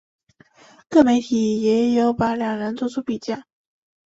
[0.89, 3.43] 各媒体也有把两人作出比较。